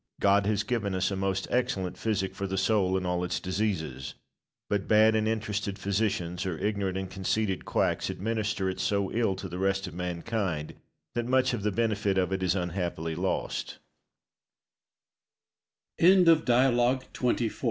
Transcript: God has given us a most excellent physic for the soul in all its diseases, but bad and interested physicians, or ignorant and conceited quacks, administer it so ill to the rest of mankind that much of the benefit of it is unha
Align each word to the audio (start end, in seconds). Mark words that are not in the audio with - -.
God 0.19 0.47
has 0.47 0.63
given 0.63 0.95
us 0.95 1.11
a 1.11 1.15
most 1.15 1.47
excellent 1.51 1.95
physic 1.95 2.33
for 2.33 2.47
the 2.47 2.57
soul 2.57 2.97
in 2.97 3.05
all 3.05 3.23
its 3.23 3.39
diseases, 3.39 4.15
but 4.67 4.87
bad 4.87 5.15
and 5.15 5.27
interested 5.27 5.77
physicians, 5.77 6.43
or 6.43 6.57
ignorant 6.57 6.97
and 6.97 7.07
conceited 7.07 7.65
quacks, 7.65 8.09
administer 8.09 8.67
it 8.67 8.79
so 8.79 9.11
ill 9.11 9.35
to 9.35 9.47
the 9.47 9.59
rest 9.59 9.85
of 9.85 9.93
mankind 9.93 10.73
that 11.13 11.27
much 11.27 11.53
of 11.53 11.61
the 11.61 11.71
benefit 11.71 12.17
of 12.17 12.33
it 12.33 12.41
is 12.41 12.55
unha 12.55 12.81